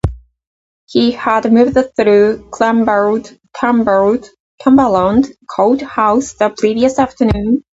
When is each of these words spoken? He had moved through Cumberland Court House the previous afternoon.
He 0.87 1.11
had 1.11 1.53
moved 1.53 1.77
through 1.95 2.49
Cumberland 2.51 3.29
Court 3.55 5.79
House 5.83 6.33
the 6.33 6.49
previous 6.57 6.97
afternoon. 6.97 7.63